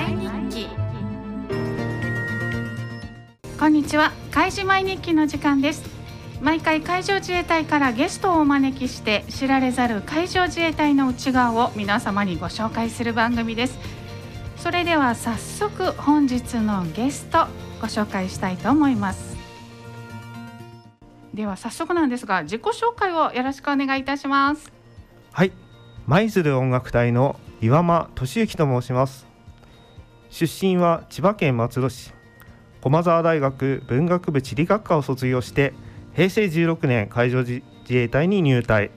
[0.00, 0.68] 毎日記。
[3.58, 4.12] こんにちは。
[4.30, 5.82] 開示毎日記の時間です。
[6.40, 13.78] 毎回海上自衛隊からゲストをお招きして知られざる海上自衛隊の内側を皆様にご紹介する番組です。
[14.56, 17.46] それでは早速本日のゲスト
[17.82, 19.36] ご紹介したいと思います。
[21.34, 24.72] では早速なんですが自己紹介をよろしくお願いいたします。
[25.32, 25.52] はい。
[26.06, 29.29] 舞鶴音楽隊の岩間俊之と申します。
[30.30, 32.12] 出身は千葉県松戸市。
[32.80, 35.74] 駒沢大学文学部地理学科を卒業して
[36.14, 38.92] 平成16年海上自衛隊に入隊。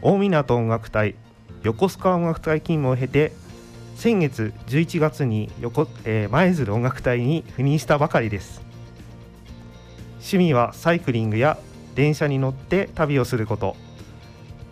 [0.00, 1.14] 大湊音楽隊
[1.62, 3.32] 横須賀音楽隊勤務を経て
[3.94, 8.62] 先月11月に横、えー、舞鶴音楽隊に赴任したばかりです。
[10.14, 11.58] 趣味はサイクリングや
[11.94, 13.76] 電車に乗って旅をすること。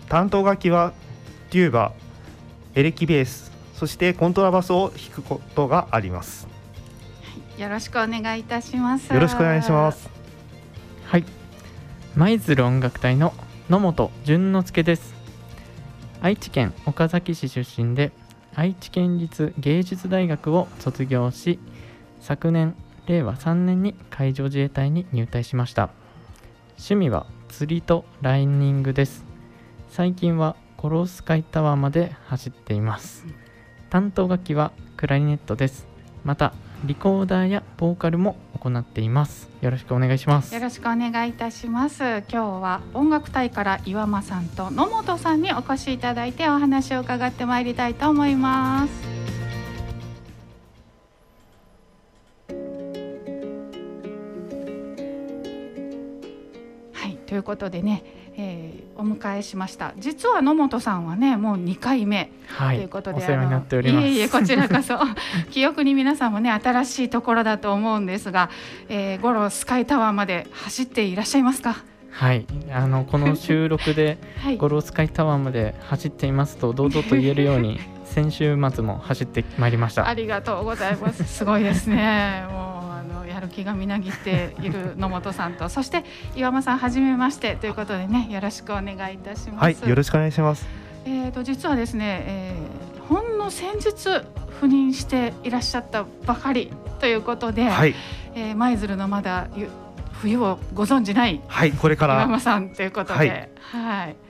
[0.09, 0.95] 担当楽器は
[1.51, 1.93] テューバ
[2.75, 3.50] エレキベース
[3.81, 6.47] そしてコントラバスを弾くことがあります。
[7.57, 9.11] よろしくお願いいたします。
[9.11, 10.11] よろしくお願いします。
[11.07, 11.25] はい。
[12.15, 13.33] 舞鶴音楽隊の
[13.71, 15.15] 野本淳之介です。
[16.21, 18.13] 愛知県岡崎市出身で
[18.55, 21.59] 愛知県立芸術大学を卒業し
[22.21, 22.75] 昨年
[23.07, 25.89] 令和3年に海上自衛隊に入隊しました。
[26.73, 29.25] 趣味は釣りとライニングです。
[29.89, 33.25] 最近はコロスカイタワーまで走っています
[33.91, 35.87] 担当楽器はクラリネットです。
[36.25, 36.53] また
[36.85, 39.49] リコーダーやボーカルも行っています。
[39.61, 40.55] よろしくお願いします。
[40.55, 42.03] よろしくお願いいたします。
[42.03, 49.20] 今日は音楽隊から岩間さんと野本さんにお越しいただいてお話を伺ってまいりたいと思います。
[57.51, 58.05] ことでね
[58.37, 59.93] えー、お迎えしました。
[59.99, 64.07] 実は野本さんはねもう2回目はい、ということでお世話になっております。
[64.07, 64.99] いえいえこちらこそ。
[65.51, 68.49] 記憶に皆さんもね新しいところだと思うんですが、
[68.89, 71.77] えー、ゴロスカイタワーまで走っていらっしゃいますか？
[72.13, 72.47] はい。
[72.73, 74.57] あのこの収録で はい。
[74.57, 80.09] ゴロースカイタワーまで走っていますと堂々と言えるように 先週末も走ってまいりました。
[80.09, 81.25] ありがとうございます。
[81.25, 82.45] すごいですね。
[82.51, 82.80] もう
[83.51, 89.63] 気がみなぎっている野本さんと そして岩間さんはじめましてということでねよろしくお願いいたします。
[89.63, 90.67] はいよろしくお願いします。
[91.07, 93.91] えー、と実はですね、えー、ほんの先日
[94.61, 97.95] 赴任していらっしゃったばかりということで、はい。
[98.35, 99.69] えー舞鶴のまだゆ
[100.13, 102.15] 冬をご存じないはいこれから。
[102.17, 104.30] 岩間さんということで、ははいい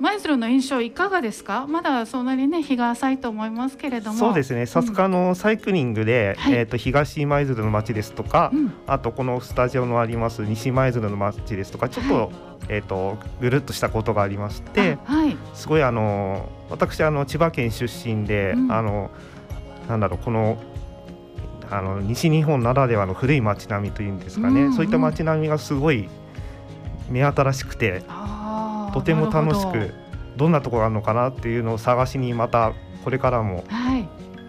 [0.00, 1.66] 舞鶴の印象いかがですか？
[1.68, 4.18] まだそんなにね日が浅いと思いますけれども。
[4.18, 4.66] そうですね。
[4.66, 6.54] さすがのサイクリングで、はい。
[6.54, 8.74] えっ、と東舞鶴の町ですとか、うん。
[8.86, 12.30] あとこのスタジオのあります西舞鶴の町ですとかちょっと、はい
[12.70, 15.36] えっ、とぐるっとしたことがありましてあはい。
[15.54, 18.72] すごいあの私あの千葉県出身で、うん。
[18.72, 19.10] あの
[19.88, 20.58] なんだろうこの
[21.70, 24.72] あの西日本ならではの古い町並みというんですかね、うんうん。
[24.74, 26.08] そういった町並みがすごい
[27.08, 28.43] 目新しくてあー
[28.94, 29.92] とても楽しく
[30.36, 30.48] ど。
[30.48, 32.72] んなところがあるのかなっていうのを探しにまた
[33.02, 33.64] これからも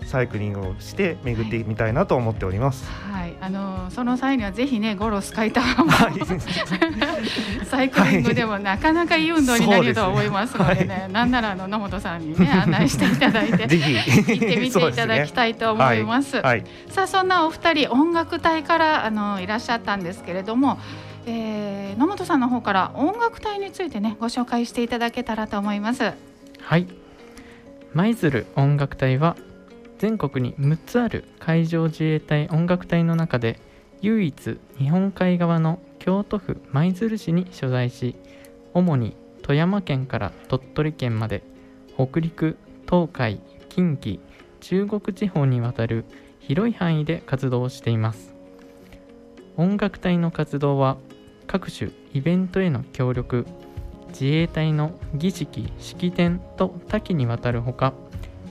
[0.06, 2.85] サイクリングをして巡ってみたいなと思っております。
[2.89, 13.94] はい、あのその際にはぜひねゴロスカイタワーも、はい、サイクリングでもなかなかいい運動になると思いますのでね、そうなんならあの野本さんにね案内していただいて ぜひ。
[13.94, 16.38] 行ってみていただきたいと思います。
[16.38, 20.78] はい、さあそんなお二人音楽隊からあのいらっしゃったんですけれども、
[21.25, 26.13] えー野本さんの方から音楽隊についてねご紹介していただけたらと思います。
[26.59, 26.88] はい
[27.94, 29.38] 舞鶴音楽隊は
[29.97, 33.59] 全国に6つある海上自衛隊音楽隊の中で
[34.02, 38.16] 唯一日本海側の京都府舞鶴市に所在し
[38.74, 41.44] 主に富山県から鳥取県まで
[41.96, 42.58] 北陸
[42.90, 44.19] 東海近畿
[44.59, 46.03] 中国地方にわたる
[46.40, 48.35] 広い範囲で活動しています
[49.56, 50.97] 音楽隊の活動は
[51.55, 53.45] 各種イベントへの協力
[54.09, 57.93] 自衛隊の儀式式典と多岐にわたるほか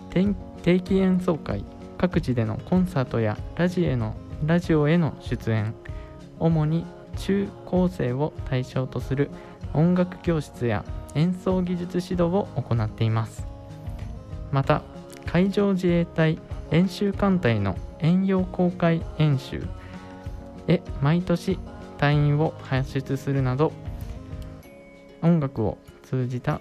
[0.08, 1.66] 定期演奏会
[1.98, 4.14] 各地でのコンサートやラジへの
[4.46, 5.74] ラジオへの出演
[6.38, 6.86] 主に
[7.18, 9.28] 中高生を対象とする
[9.74, 10.82] 音楽教室や
[11.14, 13.46] 演奏技術指導を行っています。
[14.50, 14.80] また
[15.26, 16.38] 海上自衛隊
[16.70, 19.62] 演習艦隊の遠洋公開演習
[20.68, 21.58] へ毎年
[21.94, 23.72] 隊員を輩出するなど
[25.22, 26.60] 音楽を通じた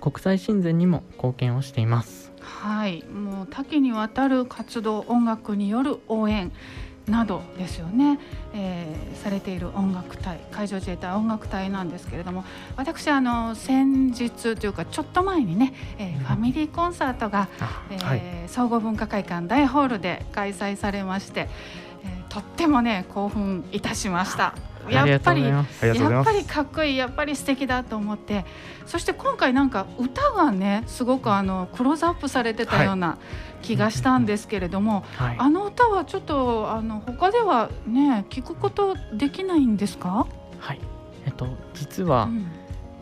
[0.00, 2.32] 国際親善にも貢献をしています。
[2.40, 6.50] はい、もう多岐にわたる活動音楽による応援
[7.08, 8.18] などですよね、
[8.54, 12.44] えーされている音楽隊海上自衛隊音楽隊なんですけれども
[12.76, 17.48] 私あの先日というかちょっと前にね、えーファミミリーコンサートが、
[17.90, 21.48] えーはい、総合文化会館大ホールで開催されまして、えー、
[22.40, 24.54] とってもね興奮いたしました。
[24.88, 28.44] やっぱりやっぱりかっこいいやっぱり素敵だと思って。
[28.86, 33.18] そして今回なんか歌がねすごくあのクローズアップされてたような
[33.60, 40.26] 気がしたんですけれども、はい、あの歌はちょっとあの他ではね聞くことできないんですか？
[40.60, 40.80] はい。
[41.26, 42.46] えっと実は、うん、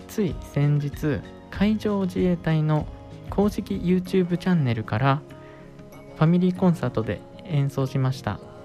[0.08, 2.86] つい先日海上自衛隊の
[3.30, 5.20] 公式 YouTube チャンネルから
[6.16, 8.40] ファミリーコンサートで演奏しました「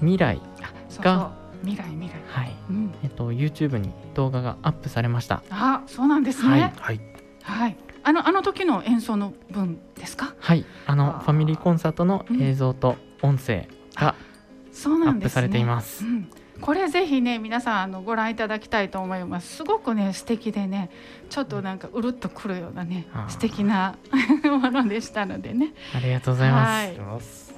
[0.00, 0.40] 未来」
[1.00, 2.12] が未来未来。
[2.28, 5.42] はい、うん、えっと YouTube に動画がアップされました。
[5.50, 6.72] あそうなんですね。
[6.78, 7.00] はい、
[7.42, 10.34] はい、あのあの時の演奏の分ですか？
[10.38, 10.64] はい。
[10.86, 14.14] あのファミリーコンサートの映像と音声が、
[14.72, 16.30] そうなんアップされています、うん、
[16.60, 19.56] これぜひね皆さんあのご覧いただきたいと思います。
[19.56, 20.90] すごくね素敵でね
[21.30, 23.96] ちょっとなんかうるっとくるようなね素敵な
[24.44, 25.74] ものでしたのでね。
[25.94, 27.57] ありがとうございます、はい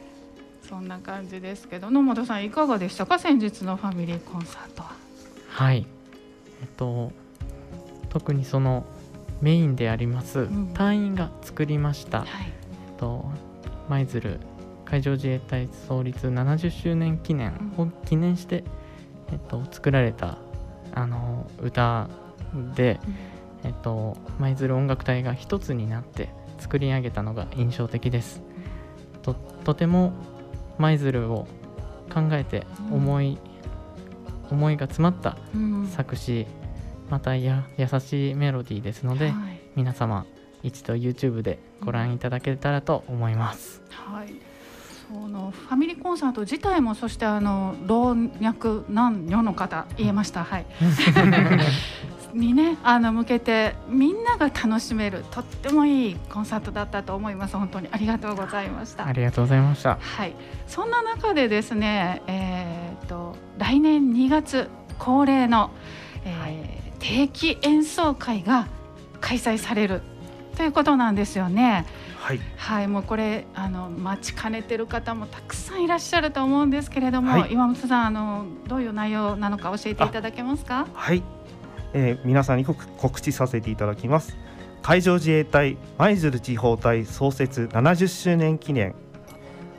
[0.71, 4.93] そんな感じですけど野本さんいかがでしたか先日のファミリーコンサートは？
[5.49, 5.85] はい。
[6.63, 7.13] えっと
[8.09, 8.87] 特にその
[9.41, 13.25] メインであります、うん、隊員が作りました、はい、えっと
[13.89, 14.39] 舞鶴
[14.85, 18.65] 海上自衛隊創立70周年記念を記念して、
[19.29, 20.39] うん、えっと、作られた
[20.95, 22.09] あの歌
[22.75, 23.01] で、
[23.65, 26.29] うん、えっと、舞鶴音楽隊が一つになって
[26.59, 28.43] 作り上げたのが印象的です。
[29.23, 29.35] と
[29.65, 30.13] とても
[30.81, 31.47] 舞鶴を
[32.13, 33.39] 考えて思い、
[34.51, 35.37] うん、思いが詰まった
[35.95, 36.47] 作詞、
[37.05, 40.27] うん、またや優しいメロディーですので、はい、皆様
[40.63, 43.83] 一度 YouTube でご覧いただけたらと思います。
[43.91, 44.35] はい。
[45.13, 50.45] そのファミリーコンサート自体もそしてあの老若男女の方言えました。
[50.45, 50.67] はい
[52.35, 57.57] にねあの向けてみんなが楽しめるとってもいいコンサートだったと思います。
[57.57, 59.07] 本当にありがとうございました。
[59.07, 59.99] ありがとうございました。
[60.01, 60.35] はい。
[60.67, 64.69] そんな中でですねえー、っと来年2月
[64.99, 65.71] 恒例の、
[66.25, 66.57] えー、はい、
[66.99, 68.69] 定期演奏会が
[69.21, 70.03] 開催される
[70.57, 71.87] ということなんですよね。
[72.19, 80.87] はい、はい、もうこれあの待ちかねてる方もたくさんいらっしゃると思うんですけれども、はい、岩本さんあのどういう内容なのか教えていただけますか？
[80.93, 81.23] はい、
[81.93, 84.37] えー、皆さんに告知させていただきます。
[84.83, 88.95] 海上自衛隊舞鶴地方隊創設70周年記念。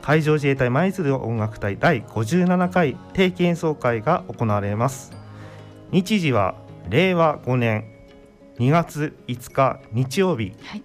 [0.00, 5.12] 海上自衛隊舞鶴音楽隊第57回定期演奏会が行われます。
[5.90, 6.54] 日時は
[6.88, 7.84] 令和5年
[8.58, 10.82] 2月5日日曜日、はい、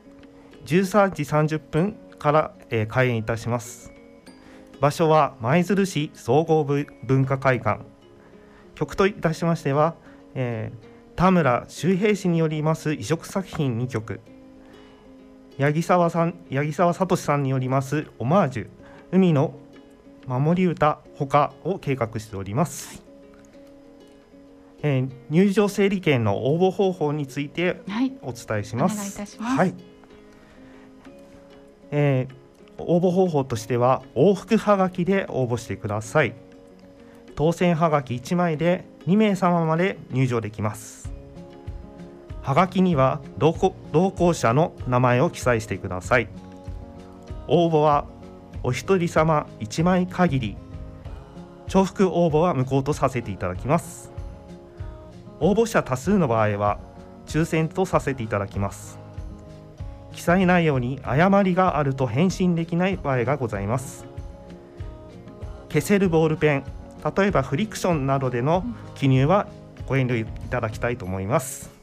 [0.65, 3.91] 13時30分から、えー、開演いたします。
[4.80, 7.83] 場所は舞鶴市総合文化会館。
[8.75, 9.95] 曲といたしましては、
[10.35, 14.19] えー田村周平氏によります移植作品2曲。
[15.57, 18.67] 八木沢さん八木沢聡さんによりますオマージュ。
[19.11, 19.55] 海の
[20.27, 23.01] 守り歌ほかを計画しております、
[24.83, 27.81] えー、入場整理券の応募方法について
[28.21, 29.73] お伝えします、はい、お願いいたします、はい、
[31.89, 36.35] えー、応募方法としては往復はがきで応募してください。
[37.35, 41.09] 当選はがき1枚で2名様まで入場できます。
[42.42, 46.27] はがきには同行者の名前を記載してください。
[47.48, 48.06] 応募は
[48.64, 50.57] お一人様1枚限り。
[51.68, 54.11] 重複応募は無効とさせていただきます。
[55.40, 56.80] 応募者多数の場合は
[57.28, 58.99] 抽選とさせていただきます。
[60.11, 64.06] 記載内容に誤りがあると返信できない場合がございます。
[65.69, 66.64] 消せるボールペン
[67.04, 68.63] 例えばフリクションなどでの
[68.95, 69.47] 記入は
[69.87, 71.77] ご遠慮いただきたいと思います。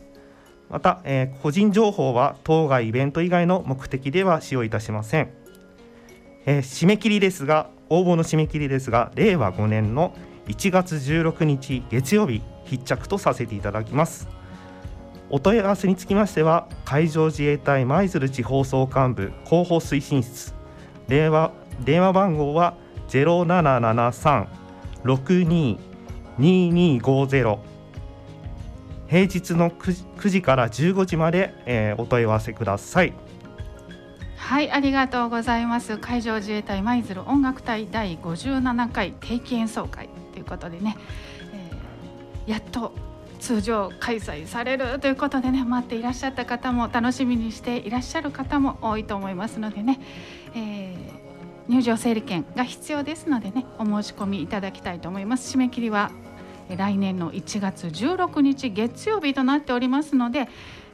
[0.71, 5.31] また、えー、個人情報は当該イベント以外の目的では使用いたしません、
[6.47, 10.17] えー、締め切りですが応募の締め切りですが令和5年の
[10.49, 14.29] 1月16日月曜日必着とさせていただきます。
[15.31, 20.55] お問い合わせにつきましては海上自衛隊舞鶴地方総監部広報推進室。
[21.09, 21.53] 電話
[21.85, 22.75] 電話番号は
[23.09, 24.64] 0773
[25.05, 27.59] 622250
[29.09, 33.13] 平日の 9, 9時から15時まで、えー、お問い合わせください。
[34.37, 35.99] はいありがとうございます。
[35.99, 40.09] 海上自衛隊舞鶴音楽隊第57回定期演奏会。
[40.33, 40.97] ということでね、
[42.47, 42.93] えー、やっと
[43.41, 44.99] 通常開催される。
[45.01, 50.01] ということでね待っていらっしゃった方も楽しみにしていらっしゃる方も多いと思いますのでね、
[50.55, 51.24] えー
[51.69, 55.55] 入場整理券が必要ですのでねお申し込みいただきたいと思います。
[55.55, 56.11] 締め切りは
[56.69, 60.49] え来年の1月16日月曜日となっておりますので、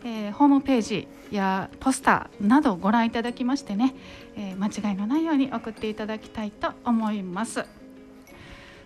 [0.05, 3.95] えーホームページやポスターなどご覧いただきましてね、
[4.37, 7.65] えー間違いのないように送っていただきたいと思います。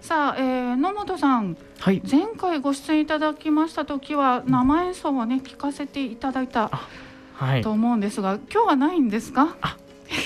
[0.01, 2.03] さあ、えー野本さんはい。
[2.11, 6.71] 前回ご出演いただきました時は生演奏をね聞かせていただいた
[7.35, 7.63] はい。
[7.63, 9.57] と思うんですが、今日はないんですか？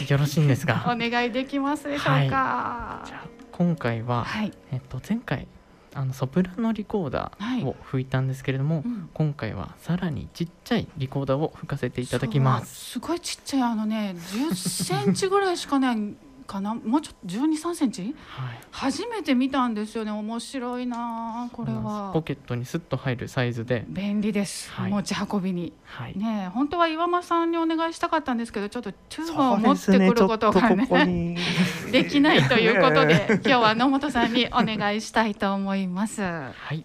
[0.09, 3.03] よろしいんです おが願いできますでしょうか。
[3.07, 5.49] じゃあ今回は、はい、えっと、前回
[5.95, 9.11] あのソプラノリコーダーを吹いたんですけれども、うん。
[9.13, 12.93] 今回はさらにちっちゃいリコーダーを吹かせていただきます。
[12.93, 16.15] すごいちっちゃいあのね10センチぐらいしかない
[16.49, 16.75] かな？
[16.75, 18.03] もうちょっと12、3センチ？
[18.03, 20.11] はい、初めて見たんですよね。
[20.11, 22.11] 面白いなあこれは。
[22.13, 24.91] ポケットにスッと入るサイズで、便利です、はい。
[24.91, 25.73] 持ち運びに。
[25.85, 31.37] はい、ねえ本当は岩間さんにお願いしたかったんですけどちょっとチューバーを持ってくることがねここに。
[31.93, 36.23] できないということでね今日は野本さんにお願いしたいと思います。
[36.23, 36.85] はい、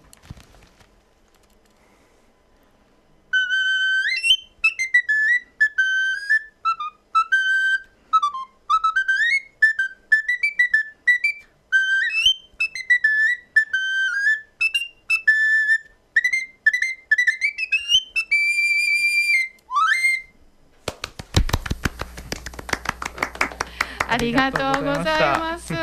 [24.14, 25.06] ありがとうござい
[25.40, 25.74] ます。
[25.74, 25.78] い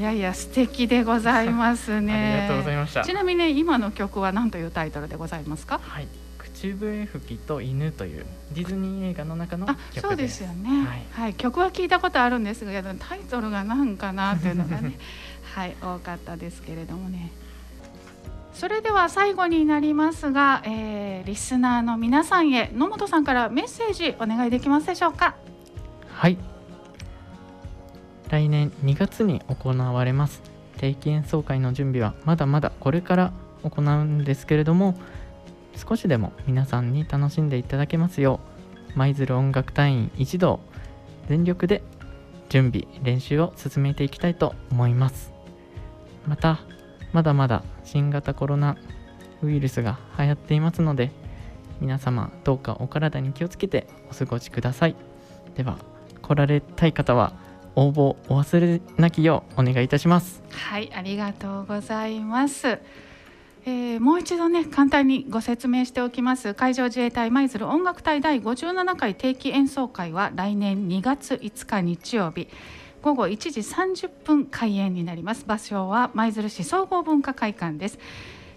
[0.00, 2.12] やいや素敵でございますね。
[2.12, 3.04] ありがとうございました。
[3.04, 5.78] ちなみに今の曲は何というタイトルでございますか？
[5.82, 8.24] はい、口笛吹きと犬という
[8.54, 10.00] ディズニー映画の中のあ曲です。
[10.00, 10.70] そうですよね、
[11.14, 14.98] ははいい、曲は聞いたことあるんですがタイトルが何かなというのがね
[15.54, 17.30] はい多かったですけれどもね
[18.54, 25.34] それでは最後になりますが、えーリスナーの皆さんへ野本さんからメッセージお願いできますでしょうか？
[26.18, 26.36] はい。
[28.28, 30.42] 来年2月に行われます。
[30.76, 33.32] 定期演奏会の準備はまだまだこれから
[33.62, 34.96] 行うんですけれども
[35.76, 38.40] 少しでも皆さんに楽しんでいただけますよ
[38.96, 40.58] う舞鶴音楽隊員一同
[41.28, 41.84] 全力で
[42.48, 45.32] 準備練習を進めていきたいと思います。
[46.26, 46.58] また
[47.12, 48.76] まだまだ新型コロナ
[49.40, 51.12] ウイルスが流行っていますので
[51.80, 54.96] 皆様どうかお体に気をつけてお過ごしください。
[55.54, 55.78] では
[56.28, 57.32] 来られたい方は
[57.74, 60.42] 応募お忘れなきようお願いいたします。
[60.50, 62.78] はいありがとうございます。
[63.64, 66.54] えーもう一度ね簡単にご説明しておきます。
[66.54, 72.48] 海上自衛隊舞鶴音楽隊第57回定期演奏会は来年2月5日日曜日
[73.00, 75.44] 午後1時30分開演になります。
[75.46, 77.98] 場所は舞鶴市総合文化会館です、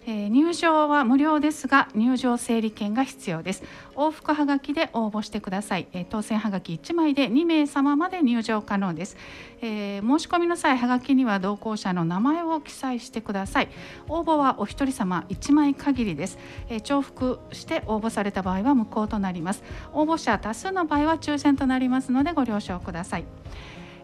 [0.06, 3.64] えー入場は無料ですが入場整理券が必要です。
[3.96, 9.18] 往復はがきで応募してください、えー当選はがき1枚で2名様まで入場可能です。
[9.62, 13.70] えー申し込みの際はがきには同行者の名前を記載してください。
[14.10, 16.40] 応募はお一人様1枚限りです、
[16.70, 19.64] えー重複して応募された場合は無効となります。
[19.94, 23.26] 応募者多数の場合は抽選となりますのでご了承ください、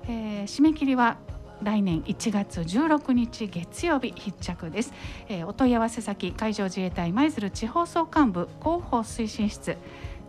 [0.08, 1.18] えー締め切りは
[1.64, 4.94] 来年1月16日月曜日必着です、
[5.28, 9.78] えーお問い合わせ先海上自衛隊舞鶴地方総監部広報推進室。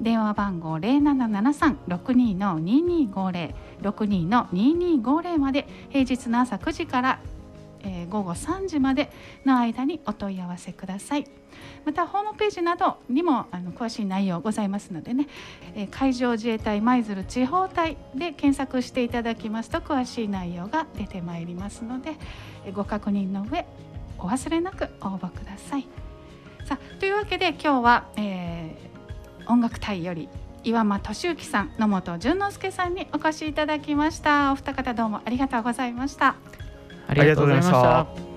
[0.00, 7.20] 電話番号零七七三六二の二二五零六二の二二五零まで平日の朝九時から、
[7.88, 9.11] えー午後3時まで
[9.45, 11.25] の間にお問い合わせください。
[11.85, 15.26] またホームページなどにもあの詳しい内容ございますのでね、
[15.75, 22.16] えー海上自衛隊舞鶴地方隊で検索していただきますと詳しい内容が出てまいりますので、
[22.66, 23.66] えーご確認の上
[24.18, 25.87] お忘れなく応募ください。
[26.64, 28.88] さあというわけで今日は、えー
[29.50, 30.28] 音楽隊より
[30.62, 34.52] 岩間俊之さん野本淳之介さんにお越しいただきました。
[34.52, 36.37] お二方どうもありがとうございました。
[37.08, 38.27] ありがとうございました。